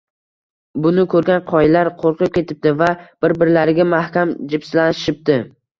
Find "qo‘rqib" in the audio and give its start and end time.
2.01-2.33